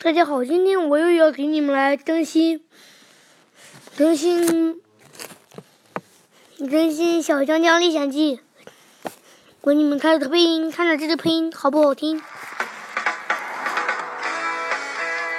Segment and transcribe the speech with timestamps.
[0.00, 2.64] 大家好，今天我又要给你们来更新
[3.96, 4.80] 更新
[6.70, 8.40] 更新《小江江历险记》，
[9.60, 12.22] 给你们开的配音，看着这个配音好不好听？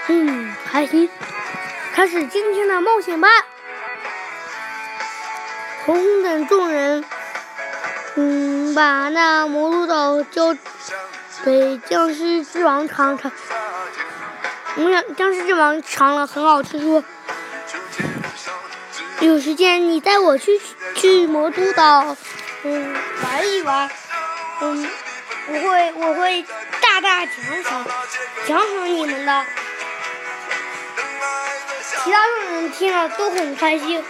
[0.10, 1.10] 嗯，还行。
[1.94, 3.30] 开始今天的冒险吧！
[5.86, 7.06] 红红等众人，
[8.16, 10.54] 嗯，把那魔都岛交
[11.46, 13.32] 给僵尸之王尝尝。
[14.78, 17.04] 我想僵尸之王尝了很好吃，说
[19.20, 20.60] 有时间你带我去
[20.96, 22.16] 去魔都岛，
[22.64, 23.90] 嗯，玩一玩，
[24.62, 24.90] 嗯，
[25.48, 26.46] 我会我会
[26.82, 27.86] 大大奖赏
[28.48, 29.46] 奖赏你们的。
[32.04, 34.02] 其他众人听了都很开心，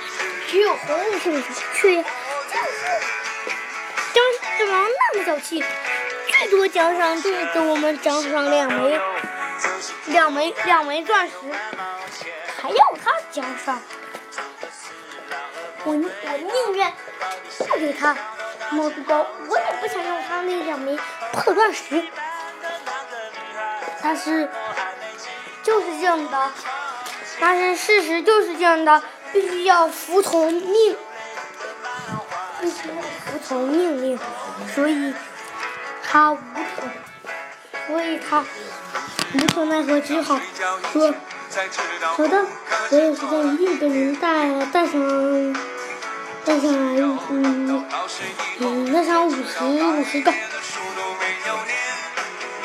[0.48, 1.42] 只有红红却
[1.74, 2.64] 却僵
[4.14, 5.64] 尸之王那么小气，
[6.28, 9.00] 最多奖赏就是给我们奖赏两枚。
[10.10, 11.34] 两枚两枚钻石，
[12.62, 13.82] 还要他奖赏？
[15.86, 16.94] 我我宁愿
[17.58, 18.16] 不给他
[18.72, 20.98] 魔术包，我也不想要他那两枚
[21.32, 22.04] 破钻石。
[24.02, 24.50] 但是
[25.64, 26.52] 就是这样的，
[27.40, 30.98] 但是事实就是这样的，必须要服从命，
[32.62, 34.20] 必须要服从命令，
[34.74, 35.14] 所以
[36.04, 36.38] 他无
[36.76, 36.90] 从，
[37.88, 38.44] 所以他。
[39.32, 40.40] 无可奈何，只好
[40.92, 41.14] 说
[42.18, 42.46] ：“好的，
[42.90, 45.54] 我有时间一定给您带带上
[46.44, 46.72] 带上
[47.30, 47.86] 嗯
[48.60, 50.34] 嗯带上五十五十个，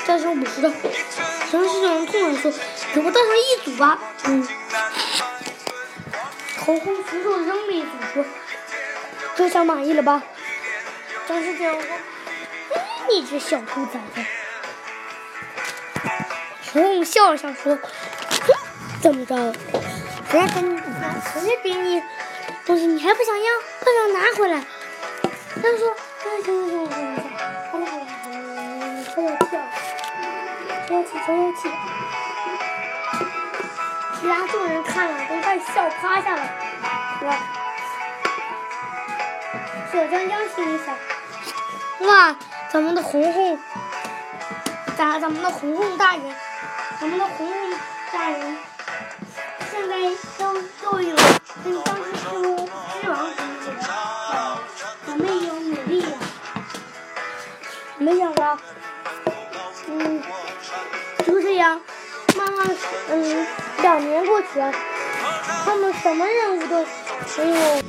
[0.07, 0.73] 带上五十个。”
[1.53, 2.51] 僵尸人突然说
[2.95, 4.49] ：“给我带上一组吧。”嗯，
[6.65, 8.25] 红红随手扔了一组，说
[9.37, 10.23] ：“这下满意了吧？”
[11.29, 11.83] 僵尸人说
[12.75, 14.25] ：“哎，你这小兔崽子！”
[16.75, 17.81] 红红笑了笑说：“哼，
[19.01, 19.37] 怎么着？
[19.37, 20.83] 人家给你，人
[21.47, 22.03] 家给你
[22.67, 23.45] 东西，你还不想要？
[23.79, 24.61] 快点拿回来！”
[25.55, 27.23] 他说：“行行行行行行，
[27.71, 29.55] 好了好了，嗯，消消气，
[30.89, 31.71] 消消气，消消气。”
[34.21, 36.43] 其他众人看了都快笑趴下了，
[37.23, 37.39] 哇！
[39.93, 40.93] 小江江心里想
[42.09, 42.35] ：“哇，
[42.73, 43.57] 咱们的红红，
[44.97, 46.23] 咱咱们的红红大人。”
[47.01, 47.57] 咱们的红红
[48.13, 48.57] 大人
[49.71, 49.97] 现在
[50.39, 51.17] 都都有
[51.65, 52.47] 跟僵尸之王
[53.03, 54.59] 之王比了，
[55.05, 56.09] 咱们也有努力呀。
[57.99, 58.57] 没想到，
[59.89, 60.23] 嗯，
[61.27, 61.81] 就这样，
[62.37, 62.71] 慢慢
[63.11, 63.47] 嗯，
[63.83, 64.73] 两年过去了，
[65.65, 66.87] 他们什么任务都
[67.37, 67.83] 没有，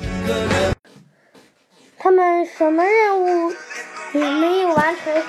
[2.00, 3.54] 他们什么任务
[4.14, 5.24] 也没有完成，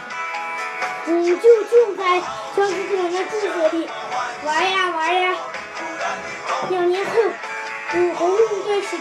[1.06, 2.22] 嗯，就就在。
[2.56, 3.86] 僵尸之王的住所里
[4.42, 5.34] 玩呀玩呀，
[6.70, 7.10] 两年后，
[7.92, 8.96] 嗯，红红对史，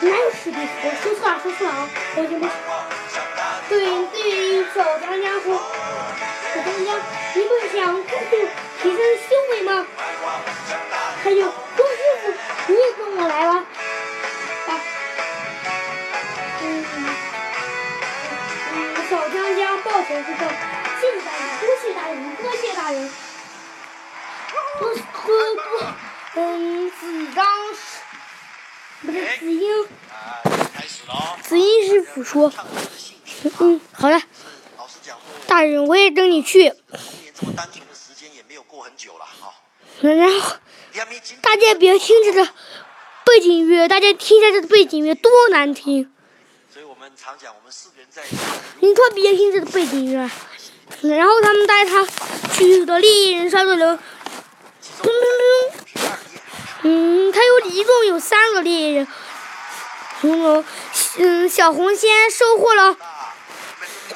[0.00, 0.90] 哪有史蒂夫？
[1.02, 1.88] 说错了，说错了啊！
[2.14, 2.50] 同学们，
[3.70, 5.58] 对对小江江说，
[6.52, 6.94] 小江江，
[7.34, 8.36] 你不是想快速
[8.82, 9.86] 提升修为吗？
[11.24, 11.50] 还有，
[24.78, 24.96] 不不
[25.56, 25.86] 不，
[26.34, 27.44] 嗯，子刚
[29.02, 29.86] 不是子英。
[31.42, 32.52] 子婴师傅说，
[33.60, 34.20] 嗯，好了。
[35.46, 36.72] 大人，我也跟你去。
[40.00, 40.56] 然后，
[41.40, 42.44] 大家别听这个
[43.24, 46.12] 背景乐，大家听一下这个背景乐多难听。
[48.80, 50.30] 你可别听这个背景乐。
[51.02, 52.06] 然后他们带他
[52.52, 53.98] 去的猎人杀队龙，
[55.02, 56.10] 咚咚咚，
[56.82, 59.06] 嗯，他有一共有三个猎人，
[60.20, 60.64] 红龙，
[61.18, 62.96] 嗯，小红先收获了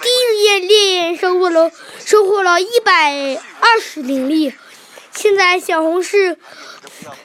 [0.00, 1.70] 第一页猎人收获了
[2.04, 4.54] 收获了一百二十灵力，
[5.12, 6.38] 现在小红是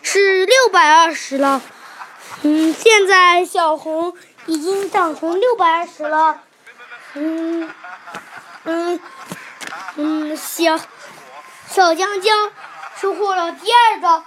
[0.01, 1.61] 是六百二十了，
[2.43, 6.41] 嗯，现在小红已经长成六百二十了，
[7.13, 7.69] 嗯，
[8.65, 8.99] 嗯。
[9.97, 10.77] 嗯，小
[11.69, 12.51] 小江江
[13.05, 14.23] 收获了第二个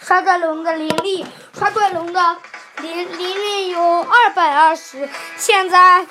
[0.00, 1.26] 刷钻龙的灵力，
[1.58, 2.36] 刷钻龙的
[2.80, 5.08] 灵灵力有二百二十。
[5.36, 6.06] 现在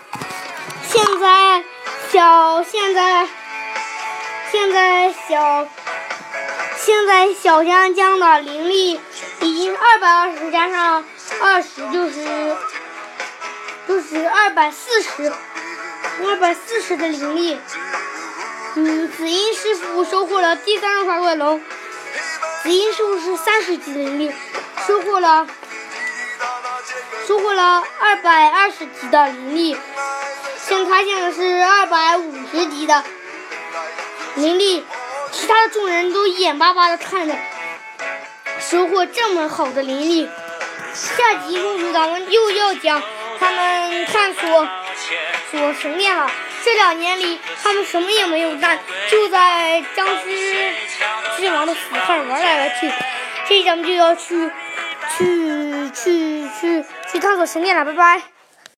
[0.86, 1.64] 现在
[2.12, 3.30] 小现在
[4.52, 5.66] 现在小
[6.76, 9.00] 现在小江江的灵力
[9.40, 11.06] 已经二百二十加上
[11.42, 12.58] 二十就是
[13.88, 15.32] 就是二百四十，
[16.28, 17.58] 二百四十的灵力。
[18.76, 21.62] 嗯，紫英师傅收获了第三个刷怪龙，
[22.64, 24.32] 紫英师傅是三十级灵力，
[24.88, 25.46] 收获了
[27.28, 29.78] 收获了二百二十级的灵力。
[30.66, 33.04] 现他现在是二百五十级的
[34.36, 34.86] 灵力，
[35.34, 37.36] 其他的众人都眼巴巴的看着
[38.62, 40.30] 收获这么好的灵力。
[40.94, 43.04] 下集中咱们又要讲
[43.42, 44.70] 他们探索
[45.52, 46.32] 所神殿了。
[46.64, 48.80] 这两年里，他们什么也没有干，
[49.10, 50.74] 就在僵尸
[51.38, 52.90] 之王的府上玩来玩去。
[53.48, 54.50] 这咱们就要去
[55.18, 58.33] 去去去去探索神殿了，拜拜。